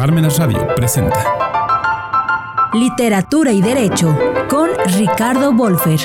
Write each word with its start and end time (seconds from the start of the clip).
Parmenas 0.00 0.38
Radio 0.38 0.66
presenta 0.74 1.22
Literatura 2.72 3.52
y 3.52 3.60
Derecho 3.60 4.18
con 4.48 4.70
Ricardo 4.96 5.52
Wolfer. 5.52 6.00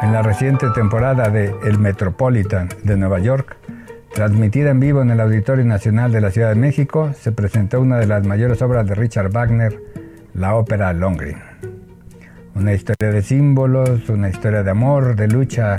En 0.00 0.10
la 0.10 0.22
reciente 0.22 0.70
temporada 0.70 1.28
de 1.28 1.54
El 1.64 1.78
Metropolitan 1.78 2.70
de 2.82 2.96
Nueva 2.96 3.18
York, 3.18 3.58
transmitida 4.14 4.70
en 4.70 4.80
vivo 4.80 5.02
en 5.02 5.10
el 5.10 5.20
Auditorio 5.20 5.66
Nacional 5.66 6.12
de 6.12 6.22
la 6.22 6.30
Ciudad 6.30 6.48
de 6.48 6.54
México, 6.54 7.12
se 7.12 7.30
presentó 7.30 7.82
una 7.82 7.98
de 7.98 8.06
las 8.06 8.26
mayores 8.26 8.62
obras 8.62 8.86
de 8.86 8.94
Richard 8.94 9.30
Wagner, 9.30 9.78
la 10.32 10.54
ópera 10.54 10.94
Longrin. 10.94 11.36
Una 12.54 12.72
historia 12.72 13.12
de 13.12 13.20
símbolos, 13.20 14.08
una 14.08 14.30
historia 14.30 14.62
de 14.62 14.70
amor, 14.70 15.14
de 15.14 15.28
lucha 15.28 15.76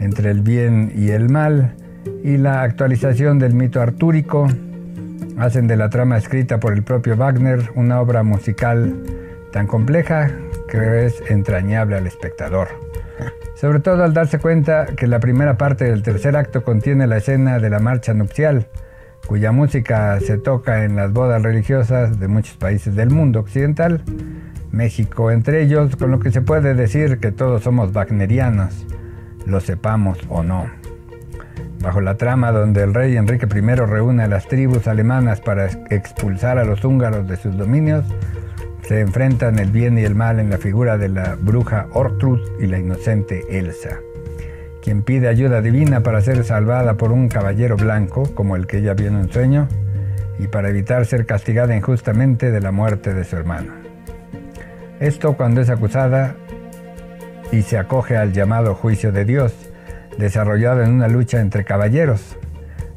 entre 0.00 0.30
el 0.30 0.42
bien 0.42 0.92
y 0.94 1.10
el 1.10 1.28
mal, 1.28 1.74
y 2.22 2.36
la 2.36 2.62
actualización 2.62 3.38
del 3.38 3.54
mito 3.54 3.80
artúrico 3.80 4.48
hacen 5.38 5.66
de 5.66 5.76
la 5.76 5.90
trama 5.90 6.16
escrita 6.16 6.60
por 6.60 6.72
el 6.72 6.82
propio 6.82 7.16
Wagner 7.16 7.70
una 7.74 8.00
obra 8.00 8.22
musical 8.22 8.94
tan 9.52 9.66
compleja 9.66 10.30
que 10.68 11.06
es 11.06 11.22
entrañable 11.28 11.96
al 11.96 12.06
espectador. 12.06 12.68
Sobre 13.54 13.80
todo 13.80 14.02
al 14.04 14.14
darse 14.14 14.38
cuenta 14.38 14.86
que 14.96 15.06
la 15.06 15.20
primera 15.20 15.56
parte 15.56 15.84
del 15.84 16.02
tercer 16.02 16.36
acto 16.36 16.64
contiene 16.64 17.06
la 17.06 17.18
escena 17.18 17.58
de 17.58 17.70
la 17.70 17.78
marcha 17.78 18.12
nupcial, 18.14 18.66
cuya 19.26 19.52
música 19.52 20.18
se 20.20 20.38
toca 20.38 20.84
en 20.84 20.96
las 20.96 21.12
bodas 21.12 21.42
religiosas 21.42 22.18
de 22.18 22.28
muchos 22.28 22.56
países 22.56 22.94
del 22.94 23.10
mundo 23.10 23.40
occidental, 23.40 24.02
México 24.70 25.30
entre 25.30 25.62
ellos, 25.62 25.96
con 25.96 26.10
lo 26.10 26.18
que 26.18 26.32
se 26.32 26.42
puede 26.42 26.74
decir 26.74 27.18
que 27.18 27.30
todos 27.30 27.62
somos 27.62 27.94
wagnerianos, 27.94 28.86
lo 29.46 29.60
sepamos 29.60 30.18
o 30.28 30.42
no. 30.42 30.66
Bajo 31.80 32.00
la 32.00 32.16
trama 32.16 32.50
donde 32.50 32.82
el 32.82 32.94
rey 32.94 33.16
Enrique 33.16 33.46
I 33.46 33.60
reúne 33.74 34.22
a 34.22 34.28
las 34.28 34.46
tribus 34.48 34.88
alemanas 34.88 35.40
para 35.40 35.66
expulsar 35.90 36.58
a 36.58 36.64
los 36.64 36.84
húngaros 36.84 37.28
de 37.28 37.36
sus 37.36 37.56
dominios, 37.56 38.04
se 38.88 39.00
enfrentan 39.00 39.58
el 39.58 39.70
bien 39.70 39.98
y 39.98 40.02
el 40.02 40.14
mal 40.14 40.40
en 40.40 40.50
la 40.50 40.58
figura 40.58 40.98
de 40.98 41.08
la 41.08 41.36
bruja 41.40 41.86
Ortrud 41.92 42.40
y 42.60 42.66
la 42.66 42.78
inocente 42.78 43.44
Elsa, 43.50 43.98
quien 44.82 45.02
pide 45.02 45.28
ayuda 45.28 45.62
divina 45.62 46.02
para 46.02 46.20
ser 46.20 46.44
salvada 46.44 46.94
por 46.94 47.12
un 47.12 47.28
caballero 47.28 47.76
blanco, 47.76 48.34
como 48.34 48.56
el 48.56 48.66
que 48.66 48.78
ella 48.78 48.94
vio 48.94 49.08
en 49.08 49.16
un 49.16 49.30
sueño, 49.30 49.68
y 50.38 50.48
para 50.48 50.68
evitar 50.68 51.06
ser 51.06 51.26
castigada 51.26 51.76
injustamente 51.76 52.50
de 52.50 52.60
la 52.60 52.72
muerte 52.72 53.14
de 53.14 53.24
su 53.24 53.36
hermano. 53.36 53.72
Esto 55.00 55.34
cuando 55.36 55.60
es 55.60 55.70
acusada 55.70 56.36
y 57.52 57.62
se 57.62 57.78
acoge 57.78 58.16
al 58.16 58.32
llamado 58.32 58.74
juicio 58.74 59.12
de 59.12 59.24
Dios, 59.24 59.54
desarrollado 60.18 60.82
en 60.82 60.92
una 60.92 61.08
lucha 61.08 61.40
entre 61.40 61.64
caballeros. 61.64 62.36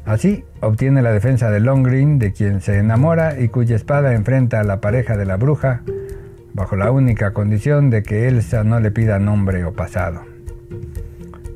Así 0.04 0.44
obtiene 0.60 1.02
la 1.02 1.12
defensa 1.12 1.50
de 1.50 1.60
Longrin, 1.60 2.18
de 2.18 2.32
quien 2.32 2.60
se 2.60 2.78
enamora 2.78 3.38
y 3.38 3.48
cuya 3.48 3.76
espada 3.76 4.14
enfrenta 4.14 4.60
a 4.60 4.64
la 4.64 4.80
pareja 4.80 5.16
de 5.16 5.26
la 5.26 5.36
bruja, 5.36 5.82
bajo 6.54 6.76
la 6.76 6.90
única 6.90 7.32
condición 7.32 7.90
de 7.90 8.02
que 8.02 8.26
Elsa 8.26 8.64
no 8.64 8.80
le 8.80 8.90
pida 8.90 9.18
nombre 9.18 9.64
o 9.64 9.72
pasado. 9.72 10.22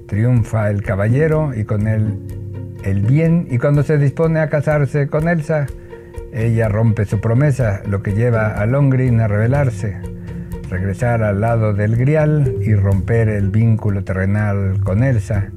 Triunfa 0.07 0.71
el 0.71 0.83
caballero 0.83 1.53
y 1.55 1.65
con 1.65 1.89
él 1.89 2.19
el 2.85 3.01
bien, 3.01 3.47
y 3.51 3.59
cuando 3.59 3.83
se 3.85 3.97
dispone 3.97 4.41
a 4.41 4.49
casarse 4.49 5.07
con 5.09 5.29
Elsa, 5.29 5.67
ella 6.33 6.69
rompe 6.69 7.05
su 7.05 7.21
promesa, 7.21 7.83
lo 7.87 8.03
que 8.03 8.13
lleva 8.13 8.49
a 8.49 8.67
Longrin 8.67 9.21
a 9.21 9.29
rebelarse 9.29 10.13
regresar 10.73 11.23
al 11.23 11.43
lado 11.43 11.75
del 11.75 11.97
Grial 11.97 12.57
y 12.63 12.75
romper 12.75 13.29
el 13.29 13.51
vínculo 13.51 14.05
terrenal 14.05 14.81
con 14.83 15.05
Elsa, 15.05 15.51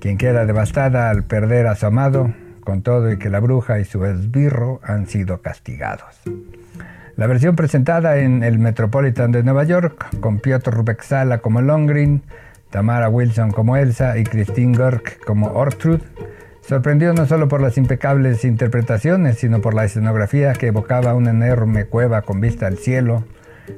quien 0.00 0.18
queda 0.18 0.44
devastada 0.44 1.08
al 1.08 1.24
perder 1.24 1.66
a 1.66 1.76
su 1.76 1.86
amado, 1.86 2.34
con 2.62 2.82
todo 2.82 3.10
y 3.10 3.18
que 3.18 3.30
la 3.30 3.40
bruja 3.40 3.80
y 3.80 3.86
su 3.86 4.04
esbirro 4.04 4.78
han 4.84 5.06
sido 5.06 5.40
castigados. 5.40 6.20
La 7.16 7.26
versión 7.26 7.56
presentada 7.56 8.18
en 8.18 8.42
el 8.42 8.58
Metropolitan 8.58 9.32
de 9.32 9.42
Nueva 9.42 9.64
York, 9.64 10.20
con 10.20 10.40
Piotr 10.40 10.74
Rubexala 10.74 11.38
como 11.38 11.62
Longrin, 11.62 12.22
Tamara 12.68 13.08
Wilson 13.08 13.52
como 13.52 13.78
Elsa 13.78 14.18
y 14.18 14.24
Christine 14.24 14.76
Gork 14.76 15.24
como 15.24 15.52
Ortrud, 15.52 16.00
sorprendió 16.60 17.14
no 17.14 17.24
solo 17.24 17.48
por 17.48 17.62
las 17.62 17.78
impecables 17.78 18.44
interpretaciones, 18.44 19.38
sino 19.38 19.62
por 19.62 19.72
la 19.72 19.86
escenografía 19.86 20.52
que 20.52 20.66
evocaba 20.66 21.14
una 21.14 21.30
enorme 21.30 21.86
cueva 21.86 22.22
con 22.22 22.42
vista 22.42 22.66
al 22.66 22.76
cielo, 22.76 23.24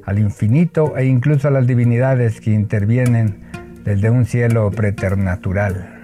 al 0.04 0.18
infinito 0.18 0.96
e 0.96 1.04
incluso 1.06 1.48
a 1.48 1.50
las 1.50 1.66
divinidades 1.66 2.40
que 2.40 2.50
intervienen 2.50 3.40
desde 3.84 4.10
un 4.10 4.24
cielo 4.24 4.70
preternatural. 4.70 6.00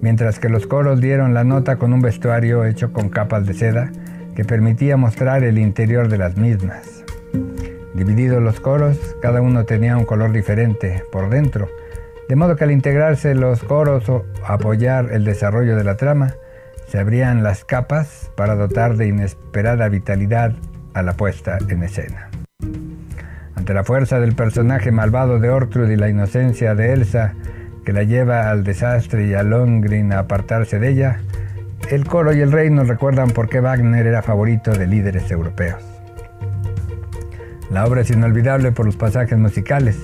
Mientras 0.00 0.38
que 0.38 0.48
los 0.48 0.66
coros 0.66 1.00
dieron 1.00 1.34
la 1.34 1.44
nota 1.44 1.76
con 1.76 1.92
un 1.92 2.00
vestuario 2.00 2.64
hecho 2.64 2.92
con 2.92 3.08
capas 3.08 3.46
de 3.46 3.54
seda 3.54 3.90
que 4.34 4.44
permitía 4.44 4.96
mostrar 4.96 5.44
el 5.44 5.58
interior 5.58 6.08
de 6.08 6.18
las 6.18 6.36
mismas. 6.36 7.04
Divididos 7.94 8.42
los 8.42 8.60
coros, 8.60 8.98
cada 9.22 9.40
uno 9.40 9.64
tenía 9.64 9.96
un 9.96 10.04
color 10.04 10.32
diferente 10.32 11.04
por 11.12 11.30
dentro, 11.30 11.68
de 12.28 12.36
modo 12.36 12.56
que 12.56 12.64
al 12.64 12.72
integrarse 12.72 13.34
los 13.34 13.62
coros 13.62 14.08
o 14.08 14.24
apoyar 14.44 15.12
el 15.12 15.24
desarrollo 15.24 15.76
de 15.76 15.84
la 15.84 15.96
trama, 15.96 16.34
se 16.88 16.98
abrían 16.98 17.42
las 17.42 17.64
capas 17.64 18.30
para 18.34 18.56
dotar 18.56 18.96
de 18.96 19.08
inesperada 19.08 19.88
vitalidad 19.88 20.54
a 20.94 21.02
la 21.02 21.14
puesta 21.14 21.58
en 21.68 21.82
escena. 21.82 22.30
Ante 23.64 23.72
la 23.72 23.82
fuerza 23.82 24.20
del 24.20 24.34
personaje 24.34 24.92
malvado 24.92 25.38
de 25.38 25.48
Ortrud 25.48 25.88
y 25.88 25.96
la 25.96 26.10
inocencia 26.10 26.74
de 26.74 26.92
Elsa, 26.92 27.32
que 27.82 27.94
la 27.94 28.02
lleva 28.02 28.50
al 28.50 28.62
desastre 28.62 29.26
y 29.26 29.32
a 29.32 29.42
Longrin 29.42 30.12
a 30.12 30.18
apartarse 30.18 30.78
de 30.78 30.90
ella, 30.90 31.22
el 31.90 32.04
coro 32.04 32.34
y 32.34 32.42
el 32.42 32.52
rey 32.52 32.68
nos 32.68 32.88
recuerdan 32.88 33.30
por 33.30 33.48
qué 33.48 33.60
Wagner 33.60 34.06
era 34.06 34.20
favorito 34.20 34.72
de 34.72 34.86
líderes 34.86 35.30
europeos. 35.30 35.82
La 37.70 37.86
obra 37.86 38.02
es 38.02 38.10
inolvidable 38.10 38.70
por 38.70 38.84
los 38.84 38.98
pasajes 38.98 39.38
musicales, 39.38 39.96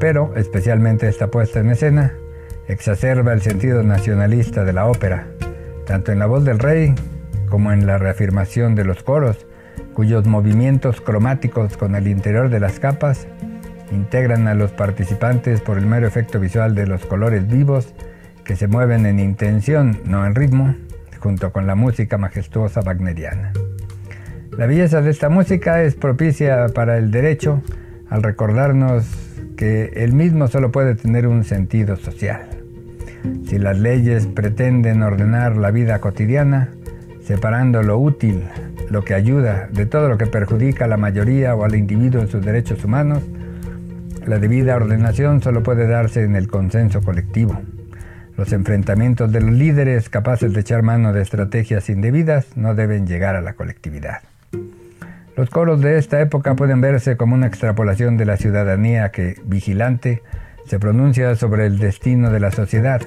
pero 0.00 0.34
especialmente 0.34 1.06
esta 1.08 1.26
puesta 1.30 1.60
en 1.60 1.68
escena 1.68 2.14
exacerba 2.68 3.34
el 3.34 3.42
sentido 3.42 3.82
nacionalista 3.82 4.64
de 4.64 4.72
la 4.72 4.86
ópera, 4.86 5.26
tanto 5.86 6.10
en 6.10 6.18
la 6.18 6.24
voz 6.24 6.42
del 6.42 6.58
rey 6.58 6.94
como 7.50 7.70
en 7.70 7.86
la 7.86 7.98
reafirmación 7.98 8.74
de 8.74 8.84
los 8.86 9.02
coros 9.02 9.46
cuyos 9.94 10.26
movimientos 10.26 11.00
cromáticos 11.00 11.76
con 11.76 11.94
el 11.94 12.08
interior 12.08 12.48
de 12.48 12.60
las 12.60 12.78
capas 12.78 13.26
integran 13.92 14.48
a 14.48 14.54
los 14.54 14.70
participantes 14.72 15.60
por 15.60 15.78
el 15.78 15.86
mero 15.86 16.06
efecto 16.06 16.40
visual 16.40 16.74
de 16.74 16.86
los 16.86 17.04
colores 17.04 17.46
vivos 17.46 17.94
que 18.44 18.56
se 18.56 18.66
mueven 18.66 19.06
en 19.06 19.18
intención, 19.18 20.00
no 20.04 20.26
en 20.26 20.34
ritmo, 20.34 20.74
junto 21.20 21.52
con 21.52 21.66
la 21.66 21.74
música 21.74 22.18
majestuosa 22.18 22.80
wagneriana. 22.80 23.52
La 24.56 24.66
belleza 24.66 25.00
de 25.00 25.10
esta 25.10 25.28
música 25.28 25.82
es 25.82 25.94
propicia 25.94 26.66
para 26.74 26.98
el 26.98 27.10
derecho 27.10 27.62
al 28.10 28.22
recordarnos 28.22 29.06
que 29.56 29.92
el 29.96 30.12
mismo 30.12 30.48
solo 30.48 30.72
puede 30.72 30.94
tener 30.94 31.26
un 31.26 31.44
sentido 31.44 31.96
social. 31.96 32.48
Si 33.46 33.58
las 33.58 33.78
leyes 33.78 34.26
pretenden 34.26 35.02
ordenar 35.02 35.56
la 35.56 35.70
vida 35.70 36.00
cotidiana, 36.00 36.70
separando 37.24 37.82
lo 37.82 37.98
útil 37.98 38.42
lo 38.92 39.04
que 39.04 39.14
ayuda 39.14 39.68
de 39.72 39.86
todo 39.86 40.10
lo 40.10 40.18
que 40.18 40.26
perjudica 40.26 40.84
a 40.84 40.88
la 40.88 40.98
mayoría 40.98 41.54
o 41.54 41.64
al 41.64 41.74
individuo 41.74 42.20
en 42.20 42.28
sus 42.28 42.44
derechos 42.44 42.84
humanos, 42.84 43.22
la 44.26 44.38
debida 44.38 44.76
ordenación 44.76 45.42
solo 45.42 45.62
puede 45.62 45.88
darse 45.88 46.22
en 46.22 46.36
el 46.36 46.46
consenso 46.46 47.00
colectivo. 47.00 47.58
Los 48.36 48.52
enfrentamientos 48.52 49.32
de 49.32 49.40
los 49.40 49.50
líderes 49.50 50.10
capaces 50.10 50.52
de 50.52 50.60
echar 50.60 50.82
mano 50.82 51.14
de 51.14 51.22
estrategias 51.22 51.88
indebidas 51.88 52.54
no 52.54 52.74
deben 52.74 53.06
llegar 53.06 53.34
a 53.34 53.40
la 53.40 53.54
colectividad. 53.54 54.20
Los 55.36 55.48
coros 55.48 55.80
de 55.80 55.96
esta 55.96 56.20
época 56.20 56.54
pueden 56.54 56.82
verse 56.82 57.16
como 57.16 57.34
una 57.34 57.46
extrapolación 57.46 58.18
de 58.18 58.26
la 58.26 58.36
ciudadanía 58.36 59.10
que, 59.10 59.36
vigilante, 59.44 60.22
se 60.66 60.78
pronuncia 60.78 61.34
sobre 61.36 61.64
el 61.64 61.78
destino 61.78 62.30
de 62.30 62.40
la 62.40 62.50
sociedad, 62.50 63.00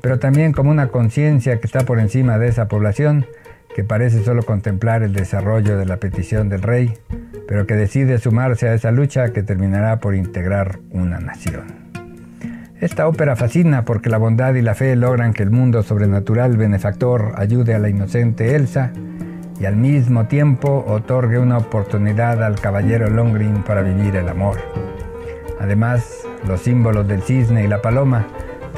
pero 0.00 0.18
también 0.18 0.52
como 0.52 0.70
una 0.70 0.88
conciencia 0.88 1.60
que 1.60 1.66
está 1.66 1.80
por 1.80 1.98
encima 1.98 2.38
de 2.38 2.48
esa 2.48 2.68
población 2.68 3.26
que 3.74 3.84
parece 3.84 4.24
solo 4.24 4.42
contemplar 4.42 5.02
el 5.02 5.12
desarrollo 5.12 5.78
de 5.78 5.86
la 5.86 5.98
petición 5.98 6.48
del 6.48 6.62
rey, 6.62 6.94
pero 7.46 7.66
que 7.66 7.74
decide 7.74 8.18
sumarse 8.18 8.68
a 8.68 8.74
esa 8.74 8.90
lucha 8.90 9.32
que 9.32 9.42
terminará 9.42 10.00
por 10.00 10.14
integrar 10.14 10.80
una 10.90 11.18
nación. 11.20 11.88
Esta 12.80 13.08
ópera 13.08 13.36
fascina 13.36 13.84
porque 13.84 14.08
la 14.08 14.18
bondad 14.18 14.54
y 14.54 14.62
la 14.62 14.74
fe 14.74 14.94
logran 14.94 15.32
que 15.32 15.42
el 15.42 15.50
mundo 15.50 15.82
sobrenatural 15.82 16.56
benefactor 16.56 17.32
ayude 17.36 17.74
a 17.74 17.78
la 17.78 17.88
inocente 17.88 18.54
Elsa 18.54 18.92
y 19.60 19.64
al 19.64 19.76
mismo 19.76 20.26
tiempo 20.26 20.84
otorgue 20.86 21.38
una 21.38 21.58
oportunidad 21.58 22.42
al 22.44 22.60
caballero 22.60 23.10
Longrin 23.10 23.64
para 23.64 23.82
vivir 23.82 24.14
el 24.14 24.28
amor. 24.28 24.58
Además, 25.60 26.20
los 26.46 26.62
símbolos 26.62 27.08
del 27.08 27.22
cisne 27.22 27.64
y 27.64 27.68
la 27.68 27.82
paloma 27.82 28.28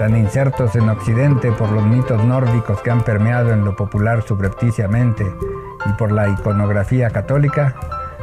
tan 0.01 0.17
insertos 0.17 0.75
en 0.77 0.89
Occidente 0.89 1.53
por 1.53 1.71
los 1.71 1.85
mitos 1.85 2.25
nórdicos 2.25 2.81
que 2.81 2.91
han 2.91 3.03
permeado 3.03 3.53
en 3.53 3.67
lo 3.67 3.77
popular 3.77 4.23
subrepticiamente 4.23 5.31
y 5.85 5.93
por 5.99 6.11
la 6.11 6.27
iconografía 6.31 7.11
católica, 7.11 7.75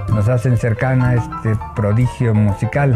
nos 0.09 0.27
hacen 0.27 0.57
cercana 0.57 1.13
este 1.13 1.55
prodigio 1.75 2.33
musical 2.33 2.95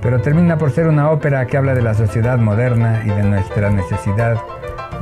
pero 0.00 0.20
termina 0.20 0.56
por 0.56 0.70
ser 0.70 0.86
una 0.86 1.10
ópera 1.10 1.44
que 1.46 1.56
habla 1.56 1.74
de 1.74 1.82
la 1.82 1.94
sociedad 1.94 2.38
moderna 2.38 3.02
y 3.04 3.08
de 3.08 3.24
nuestra 3.24 3.68
necesidad 3.70 4.40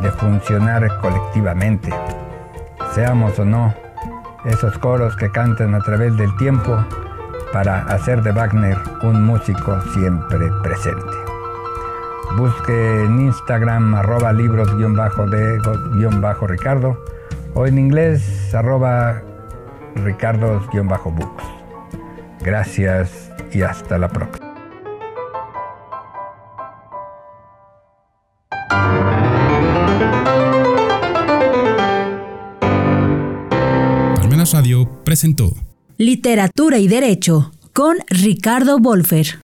de 0.00 0.10
funcionar 0.12 0.88
colectivamente. 1.02 1.92
Seamos 2.94 3.38
o 3.38 3.44
no 3.44 3.74
esos 4.46 4.78
coros 4.78 5.16
que 5.16 5.30
cantan 5.30 5.74
a 5.74 5.80
través 5.80 6.16
del 6.16 6.34
tiempo 6.38 6.82
para 7.52 7.80
hacer 7.88 8.22
de 8.22 8.32
Wagner 8.32 8.78
un 9.02 9.22
músico 9.22 9.82
siempre 9.92 10.48
presente. 10.62 11.31
Busque 12.36 13.04
en 13.04 13.20
Instagram 13.20 13.94
arroba 13.94 14.32
libros-de-ricardo 14.32 16.98
o 17.54 17.66
en 17.66 17.78
inglés 17.78 18.54
arroba 18.54 19.22
ricardos-books. 19.96 21.44
Gracias 22.40 23.30
y 23.52 23.62
hasta 23.62 23.98
la 23.98 24.08
próxima. 24.08 24.52
Radio 34.52 34.86
presentó 35.02 35.54
Literatura 35.96 36.78
y 36.78 36.86
Derecho 36.86 37.52
con 37.72 37.96
Ricardo 38.08 38.78
Wolfer. 38.78 39.41